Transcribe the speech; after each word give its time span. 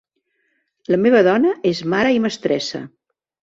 La 0.93 0.99
meva 1.01 1.21
dona 1.29 1.53
és 1.73 1.83
mare 1.95 2.17
i 2.19 2.25
mestressa. 2.27 2.85